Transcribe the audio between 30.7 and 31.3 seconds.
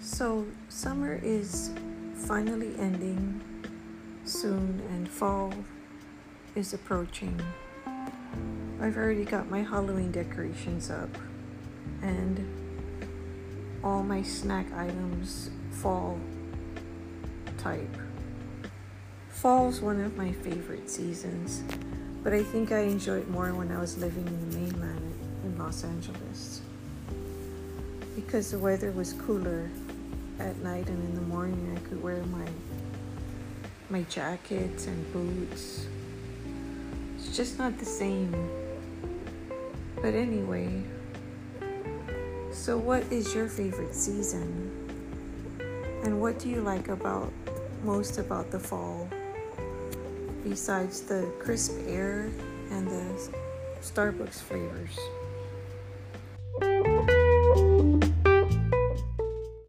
and in the